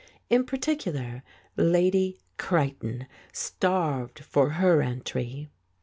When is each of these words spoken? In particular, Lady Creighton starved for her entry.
In 0.31 0.45
particular, 0.45 1.21
Lady 1.55 2.17
Creighton 2.37 3.05
starved 3.33 4.21
for 4.25 4.49
her 4.53 4.81
entry. 4.81 5.51